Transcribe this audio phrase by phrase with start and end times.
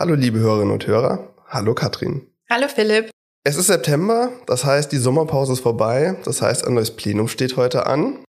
[0.00, 1.28] Hallo liebe Hörerinnen und Hörer.
[1.46, 2.26] Hallo Katrin.
[2.48, 3.10] Hallo Philipp.
[3.44, 6.16] Es ist September, das heißt, die Sommerpause ist vorbei.
[6.24, 8.24] Das heißt, ein neues Plenum steht heute an.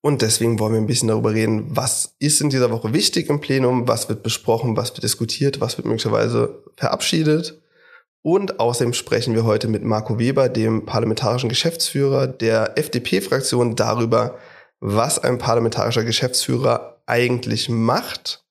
[0.00, 3.40] Und deswegen wollen wir ein bisschen darüber reden, was ist in dieser Woche wichtig im
[3.40, 7.60] Plenum, was wird besprochen, was wird diskutiert, was wird möglicherweise verabschiedet.
[8.22, 14.38] Und außerdem sprechen wir heute mit Marco Weber, dem parlamentarischen Geschäftsführer der FDP-Fraktion, darüber,
[14.78, 18.44] was ein parlamentarischer Geschäftsführer eigentlich macht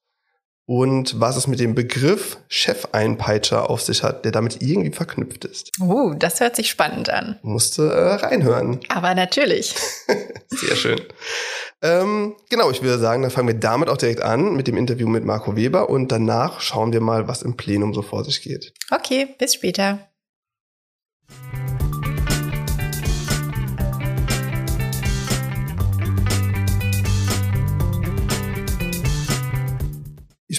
[0.68, 5.72] und was es mit dem Begriff Chefeinpeitscher auf sich hat, der damit irgendwie verknüpft ist.
[5.80, 7.38] Uh, das hört sich spannend an.
[7.40, 8.78] Musste äh, reinhören.
[8.90, 9.74] Aber natürlich.
[10.48, 11.00] Sehr schön.
[11.80, 15.08] Ähm, genau, ich würde sagen, dann fangen wir damit auch direkt an mit dem Interview
[15.08, 18.74] mit Marco Weber und danach schauen wir mal, was im Plenum so vor sich geht.
[18.90, 20.00] Okay, bis später.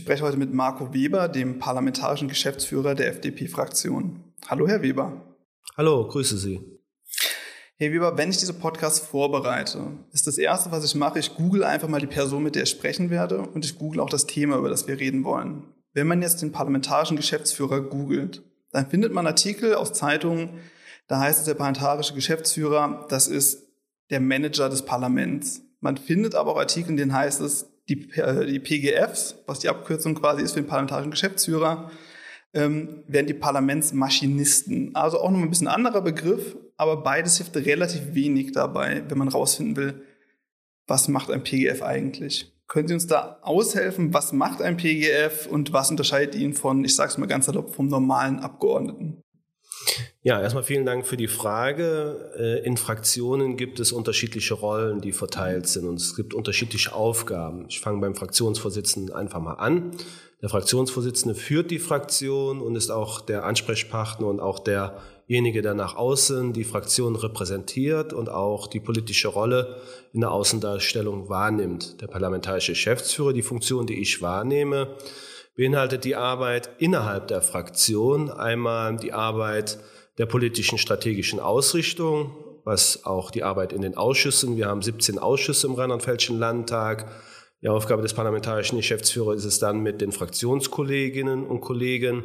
[0.09, 4.23] Spreche heute mit Marco Weber, dem parlamentarischen Geschäftsführer der FDP-Fraktion.
[4.47, 5.35] Hallo, Herr Weber.
[5.77, 6.59] Hallo, grüße Sie.
[7.75, 11.63] Herr Weber, wenn ich diese Podcast vorbereite, ist das Erste, was ich mache, ich google
[11.63, 14.57] einfach mal die Person, mit der ich sprechen werde und ich google auch das Thema,
[14.57, 15.65] über das wir reden wollen.
[15.93, 20.57] Wenn man jetzt den parlamentarischen Geschäftsführer googelt, dann findet man Artikel aus Zeitungen,
[21.07, 23.67] da heißt es der parlamentarische Geschäftsführer, das ist
[24.09, 25.61] der Manager des Parlaments.
[25.81, 29.69] Man findet aber auch Artikel, in denen heißt es, die, äh, die PGFs, was die
[29.69, 31.91] Abkürzung quasi ist für den parlamentarischen Geschäftsführer,
[32.53, 34.95] ähm, werden die Parlamentsmaschinisten.
[34.95, 39.27] Also auch noch ein bisschen anderer Begriff, aber beides hilft relativ wenig dabei, wenn man
[39.27, 40.01] rausfinden will,
[40.87, 42.55] was macht ein PGF eigentlich.
[42.67, 46.95] Können Sie uns da aushelfen, was macht ein PGF und was unterscheidet ihn von, ich
[46.95, 49.23] sage es mal ganz salopp, vom normalen Abgeordneten?
[50.21, 52.31] Ja, erstmal vielen Dank für die Frage.
[52.37, 57.65] Äh, in Fraktionen gibt es unterschiedliche Rollen, die verteilt sind und es gibt unterschiedliche Aufgaben.
[57.69, 59.91] Ich fange beim Fraktionsvorsitzenden einfach mal an.
[60.41, 65.95] Der Fraktionsvorsitzende führt die Fraktion und ist auch der Ansprechpartner und auch derjenige, der nach
[65.95, 69.81] außen die Fraktion repräsentiert und auch die politische Rolle
[70.13, 72.01] in der Außendarstellung wahrnimmt.
[72.01, 74.95] Der parlamentarische Geschäftsführer, die Funktion, die ich wahrnehme,
[75.59, 79.77] beinhaltet die Arbeit innerhalb der Fraktion, einmal die Arbeit
[80.17, 82.33] der politischen strategischen Ausrichtung,
[82.63, 87.11] was auch die Arbeit in den Ausschüssen, wir haben 17 Ausschüsse im Rheinland-Pfälzischen Landtag.
[87.61, 92.23] Die Aufgabe des parlamentarischen Geschäftsführers ist es dann mit den Fraktionskolleginnen und Kollegen,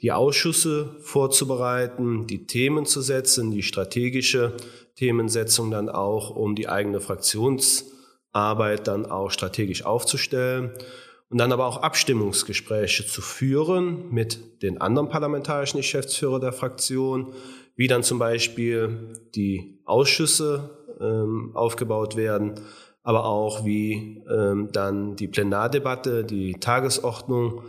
[0.00, 4.54] die Ausschüsse vorzubereiten, die Themen zu setzen, die strategische
[4.96, 10.72] Themensetzung dann auch, um die eigene Fraktionsarbeit dann auch strategisch aufzustellen
[11.30, 17.32] und dann aber auch Abstimmungsgespräche zu führen mit den anderen parlamentarischen Geschäftsführern der Fraktion,
[17.76, 20.70] wie dann zum Beispiel die Ausschüsse
[21.00, 22.54] ähm, aufgebaut werden,
[23.04, 27.62] aber auch wie ähm, dann die Plenardebatte, die Tagesordnung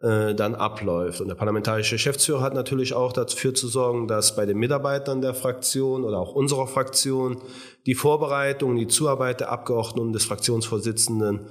[0.00, 1.20] äh, dann abläuft.
[1.20, 5.34] Und der parlamentarische Geschäftsführer hat natürlich auch dafür zu sorgen, dass bei den Mitarbeitern der
[5.34, 7.40] Fraktion oder auch unserer Fraktion
[7.86, 11.46] die Vorbereitung, die Zuarbeit der Abgeordneten des Fraktionsvorsitzenden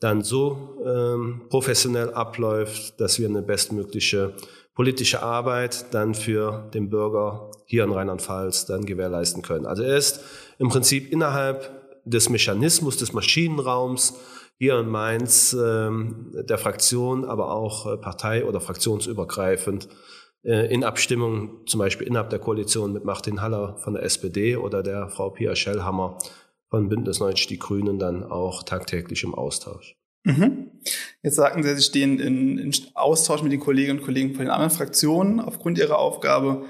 [0.00, 4.34] dann so ähm, professionell abläuft, dass wir eine bestmögliche
[4.74, 9.64] politische Arbeit dann für den Bürger hier in Rheinland-Pfalz dann gewährleisten können.
[9.64, 10.20] Also er ist
[10.58, 14.14] im Prinzip innerhalb des Mechanismus, des Maschinenraums
[14.58, 19.88] hier in Mainz ähm, der Fraktion, aber auch äh, partei- oder fraktionsübergreifend
[20.44, 24.82] äh, in Abstimmung, zum Beispiel innerhalb der Koalition mit Martin Haller von der SPD oder
[24.82, 26.18] der Frau Pia Schellhammer
[26.70, 29.96] von Bündnis 90 Die Grünen dann auch tagtäglich im Austausch.
[30.24, 30.70] Mhm.
[31.22, 34.50] Jetzt sagten Sie, Sie stehen in, in Austausch mit den Kolleginnen und Kollegen von den
[34.50, 36.64] anderen Fraktionen aufgrund Ihrer Aufgabe.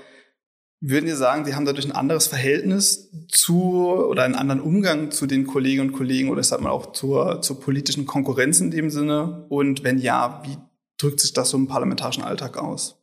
[0.81, 5.27] Würden Sie sagen, Sie haben dadurch ein anderes Verhältnis zu oder einen anderen Umgang zu
[5.27, 8.91] den Kolleginnen und Kollegen oder ich sag mal auch zur, zur politischen Konkurrenz in dem
[8.91, 9.47] Sinne?
[9.49, 10.59] Und wenn ja, wie
[10.99, 13.03] drückt sich das so im parlamentarischen Alltag aus?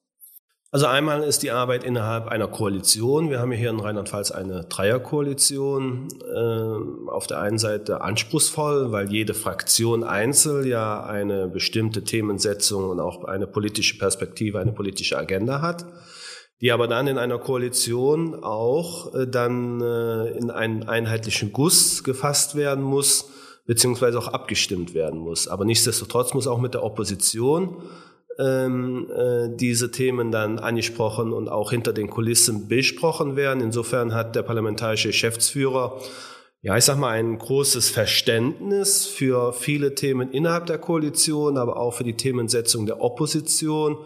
[0.73, 3.29] Also einmal ist die Arbeit innerhalb einer Koalition.
[3.29, 6.07] Wir haben hier in Rheinland-Pfalz eine Dreierkoalition.
[6.35, 12.99] Äh, auf der einen Seite anspruchsvoll, weil jede Fraktion einzeln ja eine bestimmte Themensetzung und
[12.99, 15.85] auch eine politische Perspektive, eine politische Agenda hat,
[16.59, 22.55] die aber dann in einer Koalition auch äh, dann äh, in einen einheitlichen Guss gefasst
[22.55, 23.29] werden muss,
[23.67, 25.47] beziehungsweise auch abgestimmt werden muss.
[25.47, 27.83] Aber nichtsdestotrotz muss auch mit der Opposition
[28.39, 33.61] ähm, äh, diese Themen dann angesprochen und auch hinter den Kulissen besprochen werden.
[33.61, 35.99] Insofern hat der parlamentarische Geschäftsführer
[36.65, 41.93] ja, ich sag mal, ein großes Verständnis für viele Themen innerhalb der Koalition, aber auch
[41.93, 43.97] für die Themensetzung der Opposition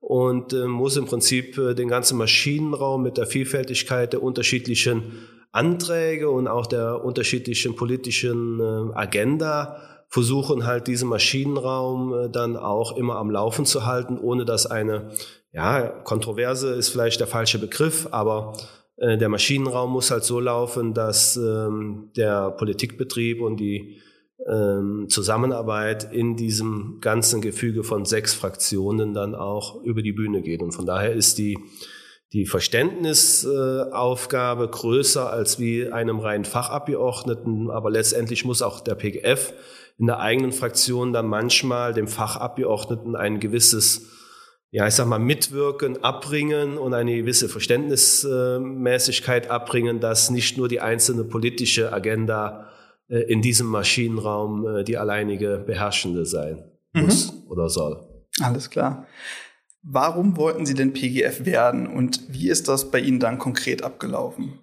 [0.00, 6.28] und äh, muss im Prinzip äh, den ganzen Maschinenraum mit der Vielfältigkeit der unterschiedlichen Anträge
[6.28, 9.80] und auch der unterschiedlichen politischen äh, Agenda
[10.12, 15.08] versuchen halt diesen Maschinenraum äh, dann auch immer am Laufen zu halten, ohne dass eine,
[15.52, 18.52] ja, Kontroverse ist vielleicht der falsche Begriff, aber
[18.98, 24.02] äh, der Maschinenraum muss halt so laufen, dass ähm, der Politikbetrieb und die
[24.46, 30.60] ähm, Zusammenarbeit in diesem ganzen Gefüge von sechs Fraktionen dann auch über die Bühne geht.
[30.60, 31.58] Und von daher ist die,
[32.34, 39.54] die Verständnisaufgabe größer als wie einem reinen Fachabgeordneten, aber letztendlich muss auch der PGF
[39.98, 44.08] in der eigenen Fraktion dann manchmal dem Fachabgeordneten ein gewisses,
[44.70, 50.80] ja, ich sag mal, Mitwirken abbringen und eine gewisse Verständnismäßigkeit abbringen, dass nicht nur die
[50.80, 52.68] einzelne politische Agenda
[53.08, 57.50] äh, in diesem Maschinenraum äh, die alleinige beherrschende sein muss mhm.
[57.50, 58.00] oder soll.
[58.40, 59.06] Alles klar.
[59.82, 64.60] Warum wollten Sie denn PGF werden und wie ist das bei Ihnen dann konkret abgelaufen?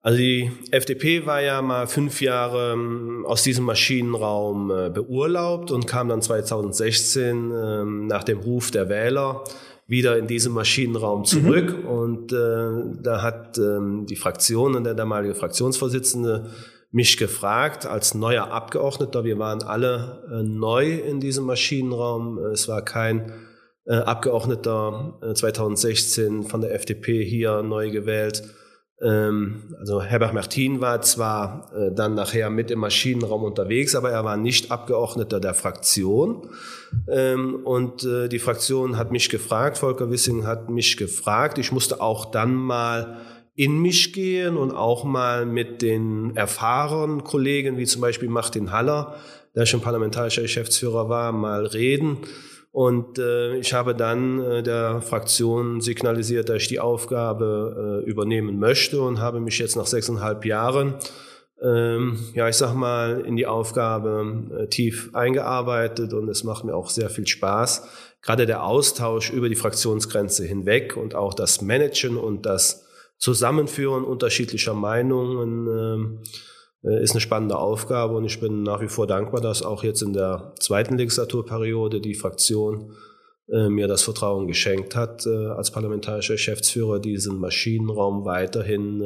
[0.00, 5.86] Also die FDP war ja mal fünf Jahre ähm, aus diesem Maschinenraum äh, beurlaubt und
[5.86, 9.42] kam dann 2016 ähm, nach dem Ruf der Wähler
[9.88, 11.76] wieder in diesen Maschinenraum zurück.
[11.82, 11.88] Mhm.
[11.88, 16.50] Und äh, da hat ähm, die Fraktion und der damalige Fraktionsvorsitzende
[16.92, 19.24] mich gefragt als neuer Abgeordneter.
[19.24, 22.38] Wir waren alle äh, neu in diesem Maschinenraum.
[22.38, 23.32] Es war kein
[23.84, 28.44] äh, Abgeordneter äh, 2016 von der FDP hier neu gewählt
[29.00, 34.24] ähm, also Herbert Martin war zwar äh, dann nachher mit im Maschinenraum unterwegs, aber er
[34.24, 36.50] war nicht Abgeordneter der Fraktion.
[37.08, 41.58] Ähm, und äh, die Fraktion hat mich gefragt, Volker Wissing hat mich gefragt.
[41.58, 43.18] Ich musste auch dann mal
[43.54, 49.16] in mich gehen und auch mal mit den erfahrenen Kollegen, wie zum Beispiel Martin Haller,
[49.54, 52.18] der schon parlamentarischer Geschäftsführer war, mal reden
[52.70, 58.58] und äh, ich habe dann äh, der Fraktion signalisiert, dass ich die Aufgabe äh, übernehmen
[58.58, 60.94] möchte und habe mich jetzt nach sechseinhalb Jahren,
[61.62, 66.74] ähm, ja, ich sag mal, in die Aufgabe äh, tief eingearbeitet und es macht mir
[66.74, 67.88] auch sehr viel Spaß.
[68.22, 72.84] Gerade der Austausch über die Fraktionsgrenze hinweg und auch das Managen und das
[73.16, 76.20] Zusammenführen unterschiedlicher Meinungen.
[76.84, 80.02] Äh, ist eine spannende Aufgabe und ich bin nach wie vor dankbar, dass auch jetzt
[80.02, 82.92] in der zweiten Legislaturperiode die Fraktion
[83.48, 89.02] äh, mir das Vertrauen geschenkt hat, äh, als parlamentarischer Geschäftsführer diesen Maschinenraum weiterhin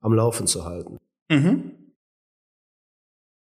[0.00, 0.98] am Laufen zu halten.
[1.28, 1.72] Mhm.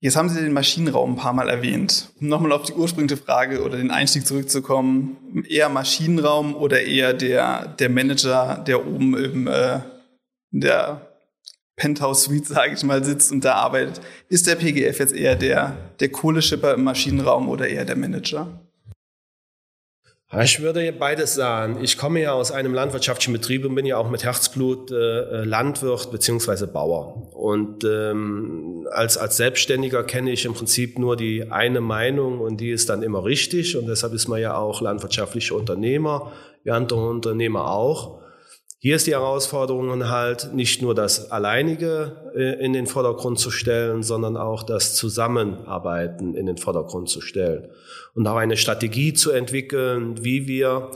[0.01, 2.13] Jetzt haben Sie den Maschinenraum ein paar Mal erwähnt.
[2.21, 7.67] Um nochmal auf die ursprüngliche Frage oder den Einstieg zurückzukommen, eher Maschinenraum oder eher der,
[7.67, 9.81] der Manager, der oben im, äh,
[10.53, 11.08] der
[11.79, 14.01] Penthouse Suite, sage ich mal, sitzt und da arbeitet.
[14.29, 18.61] Ist der PGF jetzt eher der, der Kohleschipper im Maschinenraum oder eher der Manager?
[20.43, 21.79] Ich würde beides sagen.
[21.83, 26.11] Ich komme ja aus einem landwirtschaftlichen Betrieb und bin ja auch mit Herzblut äh, Landwirt
[26.11, 27.33] beziehungsweise Bauer.
[27.35, 32.71] Und ähm, als, als Selbstständiger kenne ich im Prinzip nur die eine Meinung und die
[32.71, 33.75] ist dann immer richtig.
[33.75, 36.31] Und deshalb ist man ja auch landwirtschaftlicher Unternehmer,
[36.63, 38.21] wie andere Unternehmer auch.
[38.81, 44.05] Hier ist die Herausforderung halt nicht nur das Alleinige äh, in den Vordergrund zu stellen,
[44.05, 47.67] sondern auch das Zusammenarbeiten in den Vordergrund zu stellen.
[48.15, 50.93] Und auch eine Strategie zu entwickeln, wie wir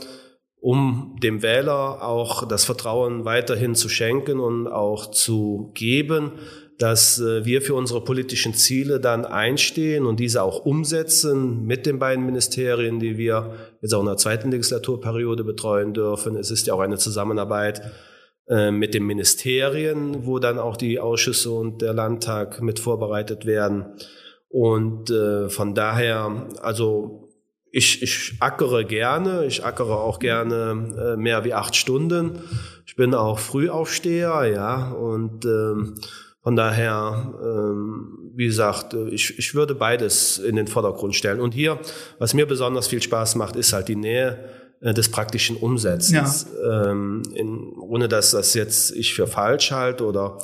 [0.61, 6.31] um dem Wähler auch das Vertrauen weiterhin zu schenken und auch zu geben,
[6.79, 11.99] dass äh, wir für unsere politischen Ziele dann einstehen und diese auch umsetzen mit den
[11.99, 16.35] beiden Ministerien, die wir jetzt auch in der zweiten Legislaturperiode betreuen dürfen.
[16.35, 17.81] Es ist ja auch eine Zusammenarbeit
[18.47, 23.85] äh, mit den Ministerien, wo dann auch die Ausschüsse und der Landtag mit vorbereitet werden.
[24.49, 27.29] Und äh, von daher, also
[27.71, 32.39] ich, ich ackere gerne, ich ackere auch gerne mehr wie acht Stunden.
[32.85, 35.95] Ich bin auch Frühaufsteher, ja, und ähm,
[36.43, 41.39] von daher, ähm, wie gesagt, ich, ich würde beides in den Vordergrund stellen.
[41.39, 41.79] Und hier,
[42.19, 44.39] was mir besonders viel Spaß macht, ist halt die Nähe
[44.81, 46.47] äh, des praktischen Umsetzens.
[46.61, 46.91] Ja.
[46.91, 50.37] Ähm, in, ohne dass das jetzt ich für falsch halte oder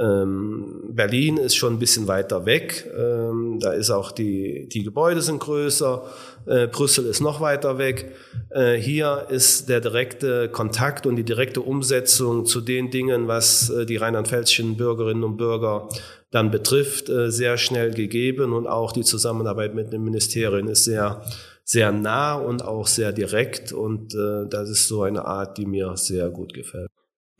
[0.00, 2.88] Berlin ist schon ein bisschen weiter weg.
[2.96, 6.04] Ähm, da ist auch die, die Gebäude sind größer.
[6.46, 8.12] Äh, Brüssel ist noch weiter weg.
[8.50, 13.86] Äh, hier ist der direkte Kontakt und die direkte Umsetzung zu den Dingen, was äh,
[13.86, 15.88] die rheinland-pfälzischen Bürgerinnen und Bürger
[16.30, 21.22] dann betrifft, sehr schnell gegeben und auch die Zusammenarbeit mit den Ministerien ist sehr
[21.64, 26.28] sehr nah und auch sehr direkt und das ist so eine Art, die mir sehr
[26.28, 26.90] gut gefällt.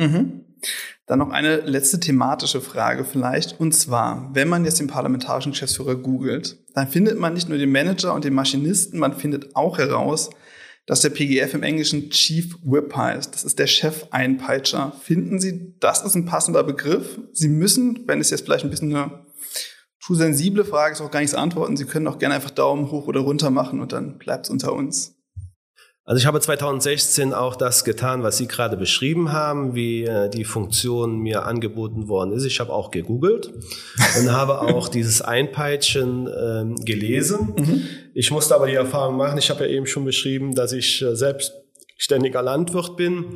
[0.00, 0.48] Mhm.
[1.07, 3.59] Dann noch eine letzte thematische Frage vielleicht.
[3.61, 7.73] Und zwar, wenn man jetzt den parlamentarischen Geschäftsführer googelt, dann findet man nicht nur den
[7.73, 10.31] Manager und den Maschinisten, man findet auch heraus,
[10.87, 13.35] dass der PGF im Englischen Chief Whip heißt.
[13.35, 14.95] Das ist der Chef-Einpeitscher.
[15.03, 17.21] Finden Sie, das ist ein passender Begriff?
[17.33, 19.27] Sie müssen, wenn es jetzt vielleicht ein bisschen eine
[20.09, 21.77] zu sensible Frage ist auch gar nichts antworten.
[21.77, 24.73] Sie können auch gerne einfach Daumen hoch oder runter machen und dann bleibt es unter
[24.73, 25.18] uns.
[26.09, 30.45] Also ich habe 2016 auch das getan, was Sie gerade beschrieben haben, wie äh, die
[30.45, 32.47] Funktion mir angeboten worden ist.
[32.47, 33.53] Ich habe auch gegoogelt
[34.19, 37.53] und habe auch dieses Einpeitschen äh, gelesen.
[37.59, 37.83] Mhm.
[38.15, 41.15] Ich musste aber die Erfahrung machen, ich habe ja eben schon beschrieben, dass ich äh,
[41.15, 43.27] selbstständiger Landwirt bin,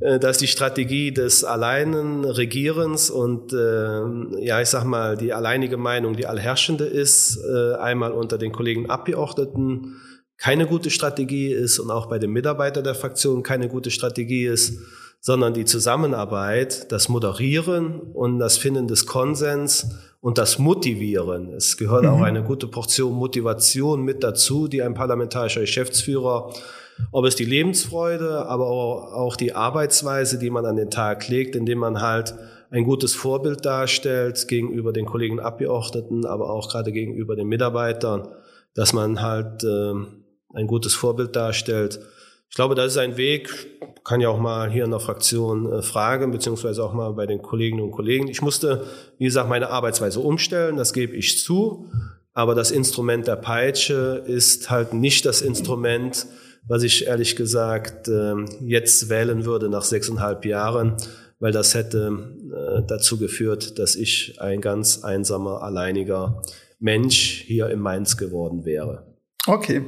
[0.00, 4.00] äh, dass die Strategie des alleinen Regierens und äh,
[4.42, 8.88] ja, ich sag mal, die alleinige Meinung die allherrschende ist, äh, einmal unter den Kollegen
[8.88, 10.00] Abgeordneten
[10.36, 14.78] keine gute Strategie ist und auch bei den Mitarbeitern der Fraktion keine gute Strategie ist,
[15.20, 19.88] sondern die Zusammenarbeit, das Moderieren und das Finden des Konsens
[20.20, 21.52] und das Motivieren.
[21.54, 22.10] Es gehört mhm.
[22.10, 26.52] auch eine gute Portion Motivation mit dazu, die ein parlamentarischer Geschäftsführer,
[27.10, 31.78] ob es die Lebensfreude, aber auch die Arbeitsweise, die man an den Tag legt, indem
[31.78, 32.34] man halt
[32.70, 38.28] ein gutes Vorbild darstellt gegenüber den Kollegen Abgeordneten, aber auch gerade gegenüber den Mitarbeitern,
[38.74, 39.94] dass man halt äh,
[40.54, 42.00] ein gutes Vorbild darstellt.
[42.48, 43.50] Ich glaube, das ist ein Weg,
[44.04, 47.42] kann ja auch mal hier in der Fraktion äh, fragen, beziehungsweise auch mal bei den
[47.42, 48.28] Kolleginnen und Kollegen.
[48.28, 48.84] Ich musste,
[49.18, 51.90] wie gesagt, meine Arbeitsweise umstellen, das gebe ich zu.
[52.32, 56.26] Aber das Instrument der Peitsche ist halt nicht das Instrument,
[56.66, 60.96] was ich ehrlich gesagt äh, jetzt wählen würde nach sechseinhalb Jahren,
[61.38, 66.42] weil das hätte äh, dazu geführt, dass ich ein ganz einsamer, alleiniger
[66.78, 69.06] Mensch hier in Mainz geworden wäre.
[69.46, 69.84] Okay,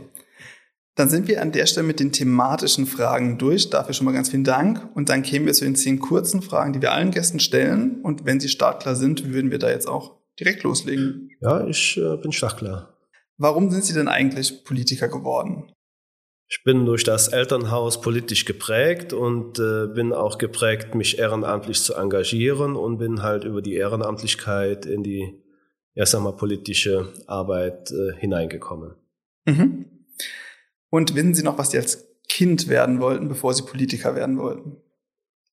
[0.96, 3.68] dann sind wir an der Stelle mit den thematischen Fragen durch.
[3.68, 4.88] Dafür schon mal ganz vielen Dank.
[4.94, 8.00] Und dann kämen wir zu den zehn kurzen Fragen, die wir allen Gästen stellen.
[8.02, 11.30] Und wenn sie startklar sind, würden wir da jetzt auch direkt loslegen.
[11.40, 12.94] Ja, ich äh, bin startklar.
[13.36, 15.70] Warum sind Sie denn eigentlich Politiker geworden?
[16.48, 21.94] Ich bin durch das Elternhaus politisch geprägt und äh, bin auch geprägt, mich ehrenamtlich zu
[21.94, 25.42] engagieren und bin halt über die Ehrenamtlichkeit in die,
[25.94, 28.94] erst einmal politische Arbeit äh, hineingekommen.
[29.44, 29.84] Mhm.
[30.90, 34.76] Und wissen Sie noch, was Sie als Kind werden wollten, bevor Sie Politiker werden wollten?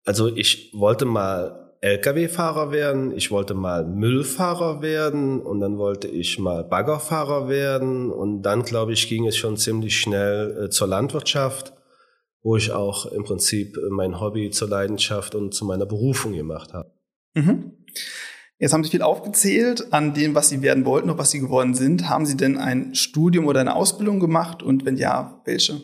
[0.06, 6.40] Also ich wollte mal Lkw-Fahrer werden, ich wollte mal Müllfahrer werden und dann wollte ich
[6.40, 11.74] mal Baggerfahrer werden und dann, glaube ich, ging es schon ziemlich schnell äh, zur Landwirtschaft,
[12.42, 16.90] wo ich auch im Prinzip mein Hobby zur Leidenschaft und zu meiner Berufung gemacht habe.
[17.34, 17.74] Mhm.
[18.64, 21.74] Jetzt haben Sie viel aufgezählt an dem, was Sie werden wollten und was Sie geworden
[21.74, 22.08] sind.
[22.08, 25.82] Haben Sie denn ein Studium oder eine Ausbildung gemacht und wenn ja, welche?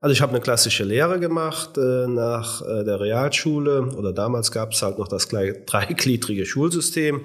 [0.00, 4.72] Also ich habe eine klassische Lehre gemacht äh, nach äh, der Realschule oder damals gab
[4.72, 5.28] es halt noch das
[5.66, 7.20] dreigliedrige Schulsystem.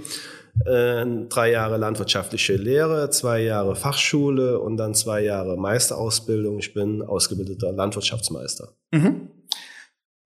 [0.67, 6.59] Äh, drei Jahre landwirtschaftliche Lehre, zwei Jahre Fachschule und dann zwei Jahre Meisterausbildung.
[6.59, 8.75] Ich bin ausgebildeter Landwirtschaftsmeister.
[8.91, 9.31] Mhm.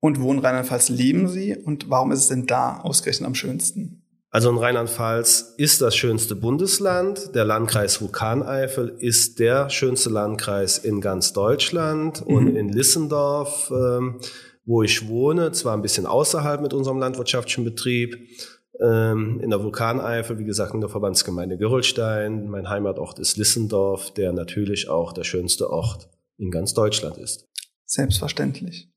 [0.01, 3.98] Und wo in Rheinland-Pfalz leben Sie und warum ist es denn da ausgerechnet am schönsten?
[4.31, 7.33] Also in Rheinland-Pfalz ist das schönste Bundesland.
[7.33, 12.27] Der Landkreis Vulkaneifel ist der schönste Landkreis in ganz Deutschland.
[12.27, 12.35] Mhm.
[12.35, 14.19] Und in Lissendorf, ähm,
[14.65, 18.17] wo ich wohne, zwar ein bisschen außerhalb mit unserem landwirtschaftlichen Betrieb,
[18.79, 22.49] ähm, in der Vulkaneifel, wie gesagt, in der Verbandsgemeinde Gerolstein.
[22.49, 26.07] Mein Heimatort ist Lissendorf, der natürlich auch der schönste Ort
[26.37, 27.47] in ganz Deutschland ist.
[27.85, 28.89] Selbstverständlich.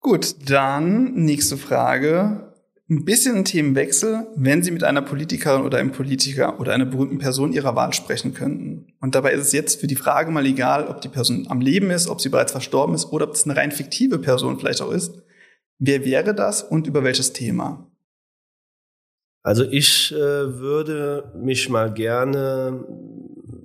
[0.00, 2.51] Gut, dann nächste Frage
[2.92, 7.18] ein bisschen ein Themenwechsel, wenn Sie mit einer Politikerin oder einem Politiker oder einer berühmten
[7.18, 8.92] Person Ihrer Wahl sprechen könnten.
[9.00, 11.90] Und dabei ist es jetzt für die Frage mal egal, ob die Person am Leben
[11.90, 14.90] ist, ob sie bereits verstorben ist oder ob es eine rein fiktive Person vielleicht auch
[14.90, 15.22] ist.
[15.78, 17.90] Wer wäre das und über welches Thema?
[19.42, 22.84] Also ich äh, würde mich mal gerne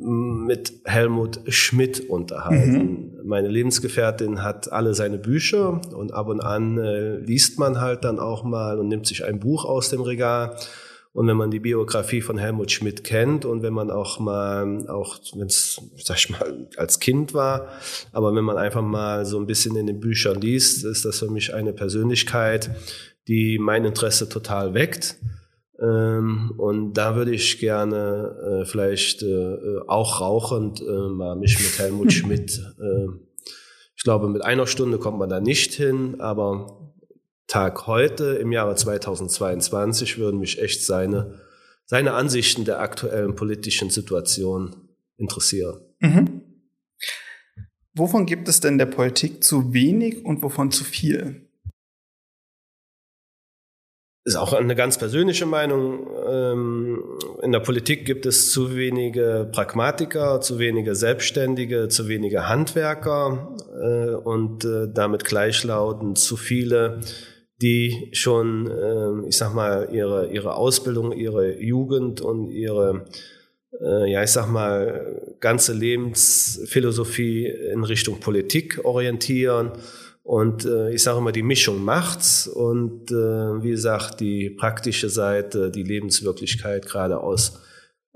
[0.08, 3.12] mit Helmut Schmidt unterhalten.
[3.18, 3.28] Mhm.
[3.28, 8.20] Meine Lebensgefährtin hat alle seine Bücher und ab und an äh, liest man halt dann
[8.20, 10.56] auch mal und nimmt sich ein Buch aus dem Regal.
[11.14, 15.18] Und wenn man die Biografie von Helmut Schmidt kennt und wenn man auch mal, auch
[15.36, 17.70] wenn es, sag ich mal, als Kind war,
[18.12, 21.32] aber wenn man einfach mal so ein bisschen in den Büchern liest, ist das für
[21.32, 22.70] mich eine Persönlichkeit,
[23.28, 25.16] die mein Interesse total weckt.
[25.80, 31.78] Ähm, und da würde ich gerne äh, vielleicht äh, auch rauchend äh, mal mich mit
[31.78, 33.08] Helmut Schmidt, äh,
[33.98, 36.94] ich glaube, mit einer Stunde kommt man da nicht hin, aber
[37.48, 41.40] Tag heute im Jahre 2022 würden mich echt seine,
[41.86, 44.76] seine Ansichten der aktuellen politischen Situation
[45.18, 45.80] interessieren.
[46.00, 46.42] Mhm.
[47.96, 51.47] Wovon gibt es denn der Politik zu wenig und wovon zu viel?
[54.28, 56.06] Ist auch eine ganz persönliche Meinung.
[56.30, 57.02] Ähm,
[57.42, 64.16] in der Politik gibt es zu wenige Pragmatiker, zu wenige Selbstständige, zu wenige Handwerker äh,
[64.16, 67.00] und äh, damit gleichlautend zu viele,
[67.62, 73.06] die schon, äh, ich sag mal, ihre, ihre Ausbildung, ihre Jugend und ihre,
[73.80, 79.74] ja, ich sag mal, ganze Lebensphilosophie in Richtung Politik orientieren.
[80.28, 82.50] Und äh, ich sage immer, die Mischung macht's.
[82.50, 87.62] Und äh, wie gesagt, die praktische Seite, die Lebenswirklichkeit gerade aus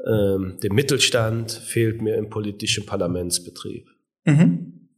[0.06, 3.88] ähm, dem Mittelstand fehlt mir im politischen Parlamentsbetrieb.
[4.25, 4.89] Mhm.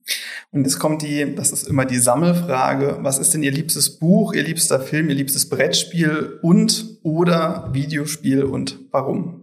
[0.50, 4.34] Und jetzt kommt die, das ist immer die Sammelfrage, was ist denn Ihr liebstes Buch,
[4.34, 9.43] Ihr liebster Film, Ihr liebstes Brettspiel und oder Videospiel und warum?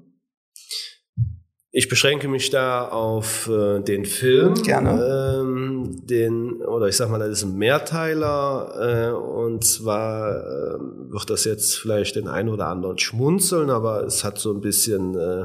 [1.73, 4.55] Ich beschränke mich da auf äh, den Film.
[4.55, 5.41] Gerne.
[5.41, 9.11] Ähm, den, oder ich sag mal, das ist ein Mehrteiler.
[9.11, 10.79] Äh, und zwar äh,
[11.11, 15.15] wird das jetzt vielleicht den einen oder anderen schmunzeln, aber es hat so ein bisschen
[15.15, 15.45] äh,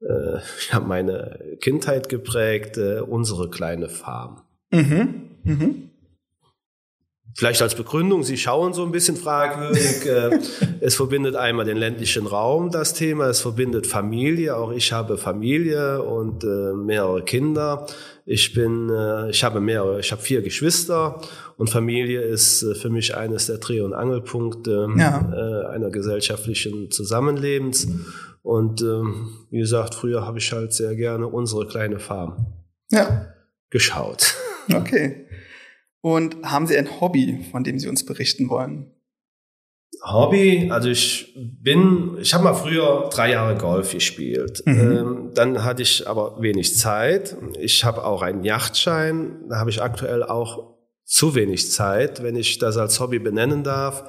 [0.00, 0.40] äh,
[0.70, 4.42] ja, meine Kindheit geprägt, äh, unsere kleine Farm.
[4.70, 5.38] Mhm.
[5.44, 5.90] Mhm.
[7.34, 10.06] Vielleicht als Begründung, Sie schauen so ein bisschen fragwürdig.
[10.06, 10.38] Äh,
[10.80, 13.26] es verbindet einmal den ländlichen Raum, das Thema.
[13.28, 14.56] Es verbindet Familie.
[14.56, 17.86] Auch ich habe Familie und äh, mehrere Kinder.
[18.26, 21.20] Ich bin, äh, ich habe mehrere, ich habe vier Geschwister
[21.56, 25.68] und Familie ist für mich eines der Dreh- und Angelpunkte ja.
[25.68, 27.86] einer gesellschaftlichen Zusammenlebens.
[28.42, 32.46] Und ähm, wie gesagt, früher habe ich halt sehr gerne unsere kleine Farm
[32.90, 33.26] ja.
[33.70, 34.34] geschaut.
[34.72, 35.26] Okay.
[36.02, 38.90] Und haben Sie ein Hobby, von dem Sie uns berichten wollen?
[40.04, 44.62] Hobby, also ich bin, ich habe mal früher drei Jahre Golf gespielt.
[44.66, 44.80] Mhm.
[44.80, 47.36] Ähm, dann hatte ich aber wenig Zeit.
[47.58, 49.44] Ich habe auch einen Yachtschein.
[49.48, 50.72] Da habe ich aktuell auch
[51.04, 52.22] zu wenig Zeit.
[52.22, 54.04] Wenn ich das als Hobby benennen darf,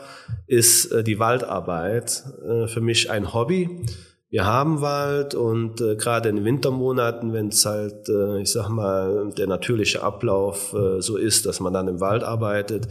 [0.47, 3.85] ist äh, die Waldarbeit äh, für mich ein Hobby
[4.33, 9.31] wir haben Wald und äh, gerade in Wintermonaten, wenn es halt, äh, ich sag mal,
[9.37, 12.87] der natürliche Ablauf äh, so ist, dass man dann im Wald arbeitet,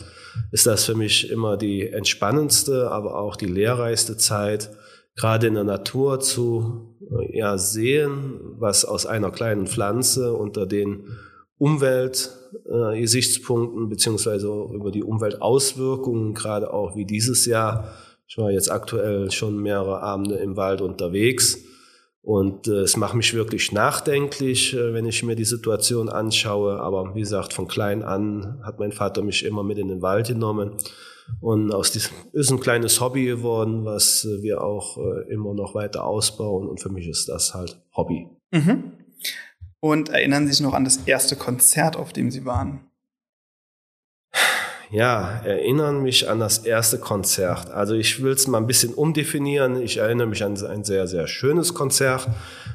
[0.52, 4.70] ist das für mich immer die entspannendste, aber auch die lehrreichste Zeit,
[5.16, 11.09] gerade in der Natur zu äh, ja, sehen, was aus einer kleinen Pflanze unter den
[11.59, 17.96] Umweltgesichtspunkten äh, beziehungsweise über die Umweltauswirkungen, gerade auch wie dieses Jahr,
[18.33, 21.59] ich war jetzt aktuell schon mehrere Abende im Wald unterwegs
[22.23, 26.81] und äh, es macht mich wirklich nachdenklich, äh, wenn ich mir die Situation anschaue.
[26.81, 30.29] Aber wie gesagt, von klein an hat mein Vater mich immer mit in den Wald
[30.29, 30.79] genommen.
[31.42, 35.75] Und aus diesem ist ein kleines Hobby geworden, was äh, wir auch äh, immer noch
[35.75, 36.66] weiter ausbauen.
[36.66, 38.29] Und für mich ist das halt Hobby.
[38.51, 38.92] Mhm.
[39.81, 42.91] Und erinnern Sie sich noch an das erste Konzert, auf dem Sie waren?
[44.92, 47.70] Ja, erinnern mich an das erste Konzert.
[47.70, 49.81] Also ich will es mal ein bisschen umdefinieren.
[49.81, 52.28] Ich erinnere mich an ein sehr, sehr schönes Konzert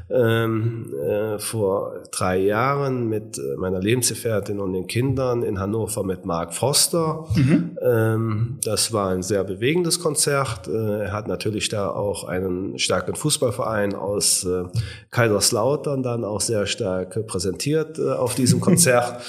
[0.09, 6.25] ähm, äh, vor drei Jahren mit äh, meiner Lebensgefährtin und den Kindern in Hannover mit
[6.25, 7.25] Mark Foster.
[7.35, 7.77] Mhm.
[7.83, 10.67] Ähm, das war ein sehr bewegendes Konzert.
[10.67, 14.63] Äh, er hat natürlich da auch einen starken Fußballverein aus äh,
[15.11, 19.21] Kaiserslautern dann auch sehr stark präsentiert äh, auf diesem Konzert.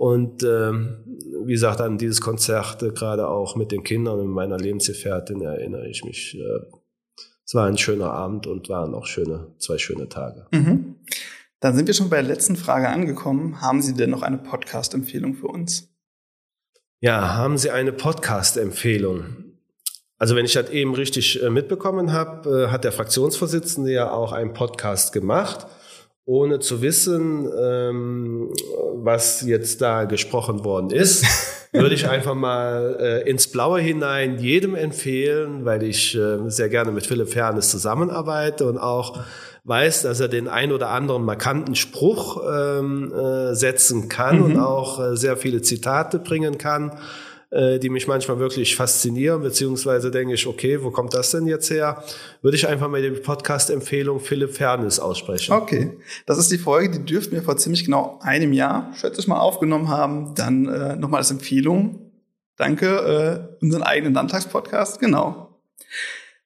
[0.00, 1.04] Und ähm,
[1.44, 5.90] wie gesagt, an dieses Konzert, äh, gerade auch mit den Kindern und meiner Lebensgefährtin, erinnere
[5.90, 6.38] ich mich.
[6.38, 6.60] Äh,
[7.44, 10.46] es war ein schöner Abend und waren auch schöne, zwei schöne Tage.
[10.52, 10.94] Mhm.
[11.60, 13.60] Dann sind wir schon bei der letzten Frage angekommen.
[13.60, 15.90] Haben Sie denn noch eine Podcast-Empfehlung für uns?
[17.00, 19.52] Ja, haben Sie eine Podcast-Empfehlung?
[20.16, 24.32] Also wenn ich das eben richtig äh, mitbekommen habe, äh, hat der Fraktionsvorsitzende ja auch
[24.32, 25.66] einen Podcast gemacht
[26.30, 28.50] ohne zu wissen, ähm,
[29.02, 31.26] was jetzt da gesprochen worden ist,
[31.72, 36.92] würde ich einfach mal äh, ins Blaue hinein jedem empfehlen, weil ich äh, sehr gerne
[36.92, 39.18] mit Philipp Fernes zusammenarbeite und auch
[39.64, 44.44] weiß, dass er den ein oder anderen markanten Spruch ähm, äh, setzen kann mhm.
[44.44, 46.92] und auch äh, sehr viele Zitate bringen kann
[47.50, 51.70] äh, die mich manchmal wirklich faszinieren, beziehungsweise denke ich, okay, wo kommt das denn jetzt
[51.70, 52.02] her?
[52.42, 55.52] Würde ich einfach mal die Podcast-Empfehlung Philipp Fernes aussprechen.
[55.52, 59.26] Okay, das ist die Folge, die dürften wir vor ziemlich genau einem Jahr, schätze ich
[59.26, 60.34] mal, aufgenommen haben.
[60.36, 62.12] Dann äh, nochmal als Empfehlung.
[62.56, 65.60] Danke, äh, unseren eigenen Landtagspodcast, genau.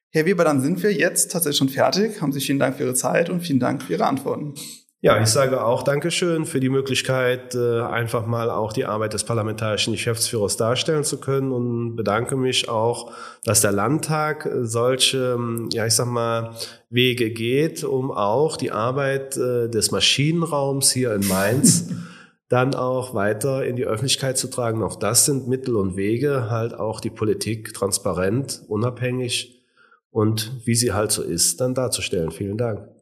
[0.09, 2.21] Herr Weber, dann sind wir jetzt tatsächlich schon fertig.
[2.21, 4.55] Haben Sie vielen Dank für Ihre Zeit und vielen Dank für Ihre Antworten.
[5.01, 9.23] Ja, ich sage auch Dankeschön für die Möglichkeit, äh, einfach mal auch die Arbeit des
[9.23, 13.11] parlamentarischen Geschäftsführers darstellen zu können und bedanke mich auch,
[13.43, 15.37] dass der Landtag solche,
[15.71, 16.55] ja, ich sag mal,
[16.89, 21.89] Wege geht, um auch die Arbeit äh, des Maschinenraums hier in Mainz
[22.49, 24.81] dann auch weiter in die Öffentlichkeit zu tragen.
[24.81, 29.63] Auch das sind Mittel und Wege, halt auch die Politik transparent, unabhängig
[30.09, 32.31] und wie sie halt so ist, dann darzustellen.
[32.31, 32.94] Vielen Dank.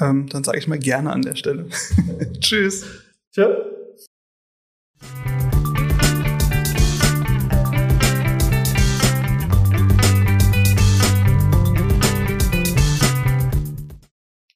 [0.00, 1.68] Ähm, dann sage ich mal gerne an der Stelle.
[2.40, 2.84] Tschüss.
[3.32, 3.46] Tschö.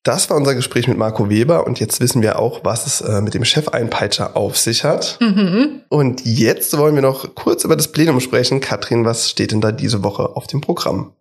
[0.03, 3.21] Das war unser Gespräch mit Marco Weber und jetzt wissen wir auch, was es äh,
[3.21, 5.19] mit dem Chefeinpeitscher auf sich hat.
[5.21, 5.83] Mhm.
[5.91, 8.61] Und jetzt wollen wir noch kurz über das Plenum sprechen.
[8.61, 11.13] Katrin, was steht denn da diese Woche auf dem Programm?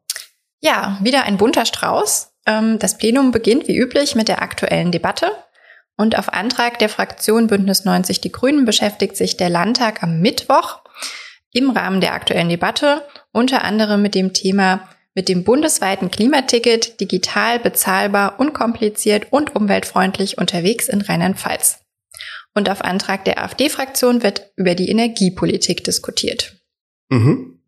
[0.62, 2.29] Ja, wieder ein bunter Strauß.
[2.46, 5.32] Ähm, das Plenum beginnt wie üblich mit der aktuellen Debatte.
[5.98, 10.80] Und auf Antrag der Fraktion Bündnis 90 Die Grünen beschäftigt sich der Landtag am Mittwoch
[11.52, 17.60] im Rahmen der aktuellen Debatte unter anderem mit dem Thema mit dem bundesweiten Klimaticket digital,
[17.60, 21.82] bezahlbar, unkompliziert und umweltfreundlich unterwegs in Rheinland-Pfalz.
[22.54, 26.56] Und auf Antrag der AfD-Fraktion wird über die Energiepolitik diskutiert.
[27.10, 27.59] Mhm.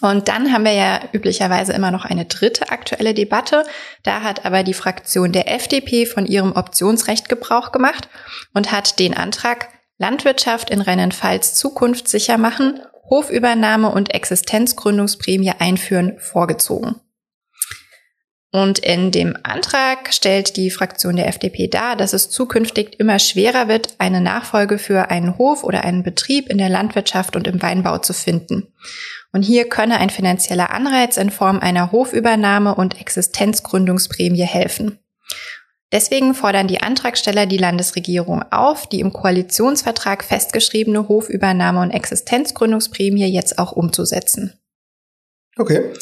[0.00, 3.64] Und dann haben wir ja üblicherweise immer noch eine dritte aktuelle Debatte.
[4.02, 8.08] Da hat aber die Fraktion der FDP von ihrem Optionsrecht Gebrauch gemacht
[8.52, 9.68] und hat den Antrag
[9.98, 17.00] Landwirtschaft in Rheinland-Pfalz zukunftssicher machen Hofübernahme und Existenzgründungsprämie einführen vorgezogen.
[18.54, 23.66] Und in dem Antrag stellt die Fraktion der FDP dar, dass es zukünftig immer schwerer
[23.66, 27.98] wird, eine Nachfolge für einen Hof oder einen Betrieb in der Landwirtschaft und im Weinbau
[27.98, 28.72] zu finden.
[29.32, 35.00] Und hier könne ein finanzieller Anreiz in Form einer Hofübernahme und Existenzgründungsprämie helfen.
[35.90, 43.58] Deswegen fordern die Antragsteller die Landesregierung auf, die im Koalitionsvertrag festgeschriebene Hofübernahme und Existenzgründungsprämie jetzt
[43.58, 44.52] auch umzusetzen.
[45.56, 45.92] Okay.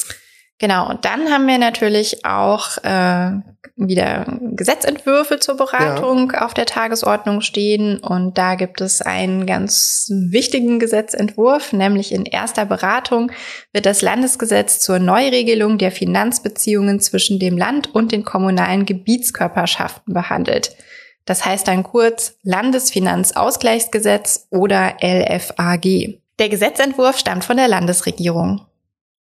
[0.62, 3.32] Genau, und dann haben wir natürlich auch äh,
[3.74, 6.46] wieder Gesetzentwürfe zur Beratung ja.
[6.46, 7.98] auf der Tagesordnung stehen.
[7.98, 13.32] Und da gibt es einen ganz wichtigen Gesetzentwurf, nämlich in erster Beratung
[13.72, 20.76] wird das Landesgesetz zur Neuregelung der Finanzbeziehungen zwischen dem Land und den kommunalen Gebietskörperschaften behandelt.
[21.24, 26.20] Das heißt dann kurz Landesfinanzausgleichsgesetz oder LFAG.
[26.38, 28.64] Der Gesetzentwurf stammt von der Landesregierung.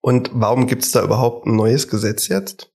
[0.01, 2.71] Und warum gibt es da überhaupt ein neues Gesetz jetzt?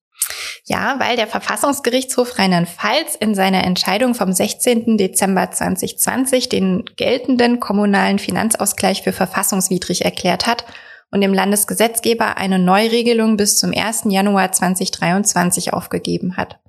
[0.66, 4.96] Ja, weil der Verfassungsgerichtshof Rheinland-Pfalz in seiner Entscheidung vom 16.
[4.96, 10.64] Dezember 2020 den geltenden kommunalen Finanzausgleich für verfassungswidrig erklärt hat
[11.10, 14.04] und dem Landesgesetzgeber eine Neuregelung bis zum 1.
[14.06, 16.60] Januar 2023 aufgegeben hat.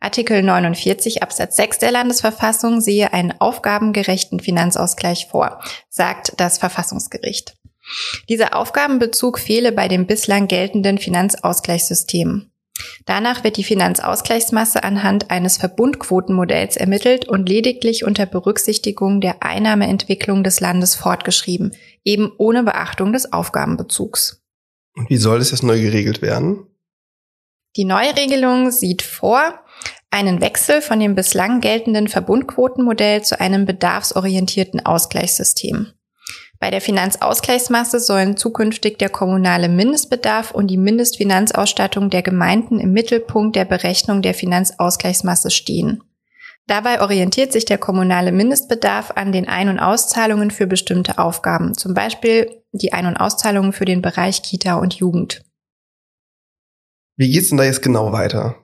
[0.00, 7.54] Artikel 49 Absatz 6 der Landesverfassung sehe einen aufgabengerechten Finanzausgleich vor, sagt das Verfassungsgericht.
[8.28, 12.52] Dieser Aufgabenbezug fehle bei dem bislang geltenden Finanzausgleichssystem.
[13.04, 20.60] Danach wird die Finanzausgleichsmasse anhand eines Verbundquotenmodells ermittelt und lediglich unter Berücksichtigung der Einnahmeentwicklung des
[20.60, 21.74] Landes fortgeschrieben,
[22.04, 24.42] eben ohne Beachtung des Aufgabenbezugs.
[24.94, 26.66] Und wie soll es jetzt neu geregelt werden?
[27.76, 29.58] Die Neuregelung sieht vor,
[30.10, 35.92] einen Wechsel von dem bislang geltenden Verbundquotenmodell zu einem bedarfsorientierten Ausgleichssystem.
[36.62, 43.56] Bei der Finanzausgleichsmasse sollen zukünftig der kommunale Mindestbedarf und die Mindestfinanzausstattung der Gemeinden im Mittelpunkt
[43.56, 46.04] der Berechnung der Finanzausgleichsmasse stehen.
[46.68, 51.94] Dabei orientiert sich der kommunale Mindestbedarf an den Ein- und Auszahlungen für bestimmte Aufgaben, zum
[51.94, 55.42] Beispiel die Ein- und Auszahlungen für den Bereich Kita und Jugend.
[57.16, 58.61] Wie geht's denn da jetzt genau weiter?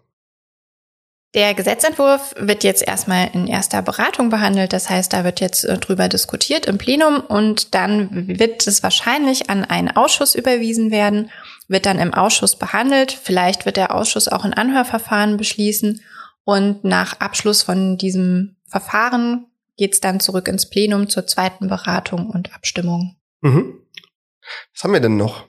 [1.34, 4.72] Der Gesetzentwurf wird jetzt erstmal in erster Beratung behandelt.
[4.72, 9.50] Das heißt, da wird jetzt äh, drüber diskutiert im Plenum und dann wird es wahrscheinlich
[9.50, 11.30] an einen Ausschuss überwiesen werden,
[11.68, 13.12] wird dann im Ausschuss behandelt.
[13.12, 16.00] Vielleicht wird der Ausschuss auch ein Anhörverfahren beschließen
[16.44, 22.30] und nach Abschluss von diesem Verfahren geht es dann zurück ins Plenum zur zweiten Beratung
[22.30, 23.16] und Abstimmung.
[23.42, 23.80] Mhm.
[24.72, 25.47] Was haben wir denn noch?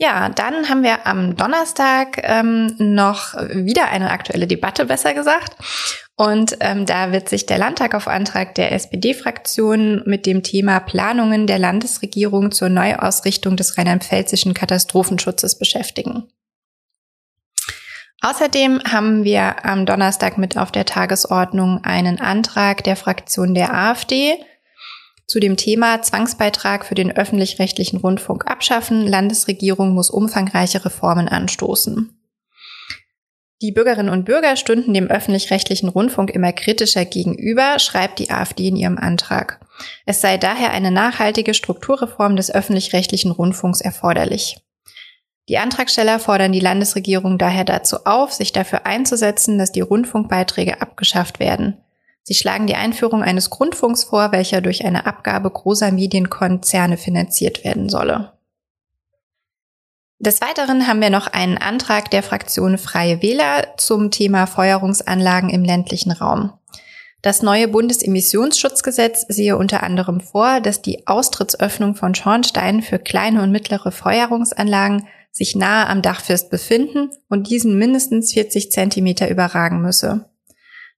[0.00, 5.56] Ja, dann haben wir am Donnerstag ähm, noch wieder eine aktuelle Debatte, besser gesagt.
[6.14, 11.48] Und ähm, da wird sich der Landtag auf Antrag der SPD-Fraktion mit dem Thema Planungen
[11.48, 16.28] der Landesregierung zur Neuausrichtung des rheinland-pfälzischen Katastrophenschutzes beschäftigen.
[18.20, 24.38] Außerdem haben wir am Donnerstag mit auf der Tagesordnung einen Antrag der Fraktion der AfD
[25.28, 29.06] zu dem Thema Zwangsbeitrag für den öffentlich-rechtlichen Rundfunk abschaffen.
[29.06, 32.14] Landesregierung muss umfangreiche Reformen anstoßen.
[33.60, 38.76] Die Bürgerinnen und Bürger stünden dem öffentlich-rechtlichen Rundfunk immer kritischer gegenüber, schreibt die AfD in
[38.76, 39.60] ihrem Antrag.
[40.06, 44.58] Es sei daher eine nachhaltige Strukturreform des öffentlich-rechtlichen Rundfunks erforderlich.
[45.48, 51.40] Die Antragsteller fordern die Landesregierung daher dazu auf, sich dafür einzusetzen, dass die Rundfunkbeiträge abgeschafft
[51.40, 51.78] werden.
[52.28, 57.88] Sie schlagen die Einführung eines Grundfunks vor, welcher durch eine Abgabe großer Medienkonzerne finanziert werden
[57.88, 58.34] solle.
[60.18, 65.64] Des Weiteren haben wir noch einen Antrag der Fraktion Freie Wähler zum Thema Feuerungsanlagen im
[65.64, 66.52] ländlichen Raum.
[67.22, 73.52] Das neue Bundesemissionsschutzgesetz sehe unter anderem vor, dass die Austrittsöffnung von Schornsteinen für kleine und
[73.52, 80.28] mittlere Feuerungsanlagen sich nahe am Dachfirst befinden und diesen mindestens 40 Zentimeter überragen müsse.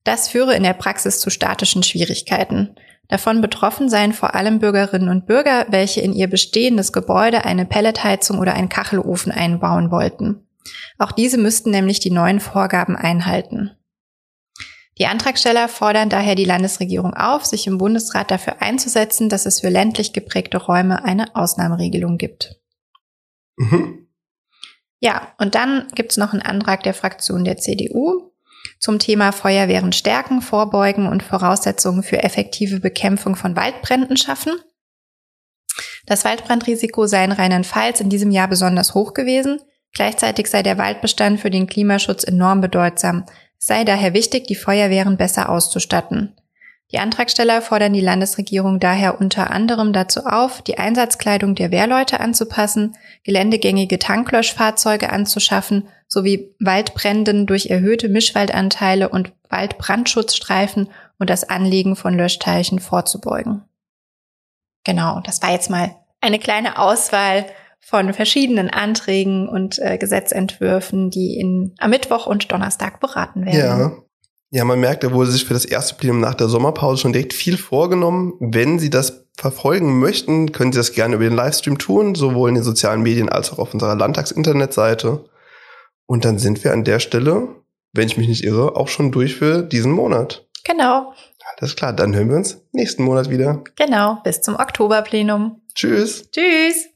[0.04, 2.74] Das führe in der Praxis zu statischen Schwierigkeiten.
[3.08, 8.38] Davon betroffen seien vor allem Bürgerinnen und Bürger, welche in ihr bestehendes Gebäude eine Pelletheizung
[8.38, 10.46] oder einen Kachelofen einbauen wollten.
[10.98, 13.72] Auch diese müssten nämlich die neuen Vorgaben einhalten.
[14.98, 19.70] Die Antragsteller fordern daher die Landesregierung auf, sich im Bundesrat dafür einzusetzen, dass es für
[19.70, 22.60] ländlich geprägte Räume eine Ausnahmeregelung gibt.
[23.56, 24.08] Mhm.
[25.00, 28.29] Ja, und dann gibt es noch einen Antrag der Fraktion der CDU
[28.80, 34.54] zum Thema Feuerwehren stärken, vorbeugen und Voraussetzungen für effektive Bekämpfung von Waldbränden schaffen.
[36.06, 39.60] Das Waldbrandrisiko sei in Rheinland-Pfalz in diesem Jahr besonders hoch gewesen.
[39.92, 43.26] Gleichzeitig sei der Waldbestand für den Klimaschutz enorm bedeutsam.
[43.58, 46.34] Es sei daher wichtig, die Feuerwehren besser auszustatten.
[46.92, 52.96] Die Antragsteller fordern die Landesregierung daher unter anderem dazu auf, die Einsatzkleidung der Wehrleute anzupassen,
[53.22, 62.80] geländegängige Tanklöschfahrzeuge anzuschaffen sowie Waldbränden durch erhöhte Mischwaldanteile und Waldbrandschutzstreifen und das Anlegen von Löschteichen
[62.80, 63.62] vorzubeugen.
[64.84, 67.46] Genau, das war jetzt mal eine kleine Auswahl
[67.78, 73.58] von verschiedenen Anträgen und äh, Gesetzentwürfen, die in, am Mittwoch und Donnerstag beraten werden.
[73.58, 73.92] Ja,
[74.52, 77.32] ja, man merkt, er wurde sich für das erste Plenum nach der Sommerpause schon direkt
[77.34, 78.34] viel vorgenommen.
[78.40, 82.56] Wenn Sie das verfolgen möchten, können Sie das gerne über den Livestream tun, sowohl in
[82.56, 85.24] den sozialen Medien als auch auf unserer Landtagsinternetseite.
[86.10, 89.36] Und dann sind wir an der Stelle, wenn ich mich nicht irre, auch schon durch
[89.36, 90.44] für diesen Monat.
[90.64, 91.14] Genau.
[91.56, 93.62] Alles klar, dann hören wir uns nächsten Monat wieder.
[93.76, 95.60] Genau, bis zum Oktoberplenum.
[95.72, 96.28] Tschüss.
[96.32, 96.89] Tschüss.